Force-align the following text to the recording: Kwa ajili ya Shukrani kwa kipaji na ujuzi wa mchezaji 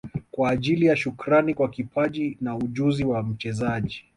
Kwa 0.31 0.49
ajili 0.49 0.85
ya 0.85 0.95
Shukrani 0.95 1.53
kwa 1.53 1.69
kipaji 1.69 2.37
na 2.41 2.57
ujuzi 2.57 3.03
wa 3.05 3.23
mchezaji 3.23 4.05